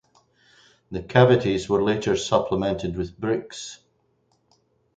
[0.89, 3.81] The cavities were later supplemented with bricks.